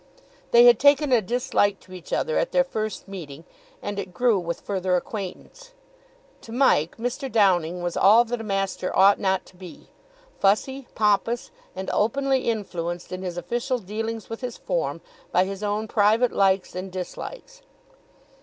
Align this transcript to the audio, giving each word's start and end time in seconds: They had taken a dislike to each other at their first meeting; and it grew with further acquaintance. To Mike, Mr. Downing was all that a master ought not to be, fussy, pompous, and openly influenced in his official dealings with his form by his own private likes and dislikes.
They 0.49 0.65
had 0.65 0.79
taken 0.79 1.11
a 1.11 1.21
dislike 1.21 1.79
to 1.81 1.93
each 1.93 2.11
other 2.11 2.39
at 2.39 2.51
their 2.53 2.63
first 2.63 3.07
meeting; 3.07 3.43
and 3.83 3.99
it 3.99 4.15
grew 4.15 4.39
with 4.39 4.59
further 4.61 4.95
acquaintance. 4.95 5.73
To 6.41 6.51
Mike, 6.51 6.97
Mr. 6.97 7.31
Downing 7.31 7.83
was 7.83 7.95
all 7.95 8.25
that 8.25 8.41
a 8.41 8.43
master 8.43 8.91
ought 8.97 9.19
not 9.19 9.45
to 9.45 9.55
be, 9.55 9.89
fussy, 10.39 10.87
pompous, 10.95 11.51
and 11.75 11.87
openly 11.93 12.49
influenced 12.49 13.11
in 13.11 13.21
his 13.21 13.37
official 13.37 13.77
dealings 13.77 14.27
with 14.27 14.41
his 14.41 14.57
form 14.57 15.01
by 15.31 15.43
his 15.45 15.61
own 15.61 15.87
private 15.87 16.31
likes 16.31 16.73
and 16.73 16.91
dislikes. 16.91 17.61